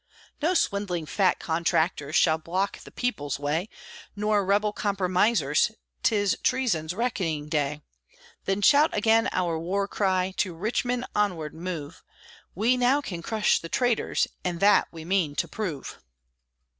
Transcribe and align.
No 0.41 0.55
swindling 0.55 1.05
fat 1.05 1.37
contractors 1.37 2.15
Shall 2.15 2.39
block 2.39 2.79
the 2.79 2.89
people's 2.91 3.37
way, 3.37 3.69
Nor 4.15 4.43
rebel 4.43 4.73
compromisers 4.73 5.71
'Tis 6.01 6.39
treason's 6.41 6.95
reckoning 6.95 7.47
day. 7.49 7.83
Then 8.45 8.63
shout 8.63 8.89
again 8.97 9.29
our 9.31 9.59
war 9.59 9.87
cry, 9.87 10.33
To 10.37 10.55
Richmond 10.55 11.05
onward 11.15 11.53
move! 11.53 12.01
We 12.55 12.77
now 12.77 12.99
can 13.01 13.21
crush 13.21 13.59
the 13.59 13.69
traitors, 13.69 14.27
And 14.43 14.59
that 14.59 14.87
we 14.91 15.05
mean 15.05 15.35
to 15.35 15.47
prove! 15.47 15.99